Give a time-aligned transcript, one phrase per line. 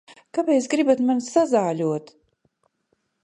[0.37, 2.09] Kāpēc gribat mani sazāļot?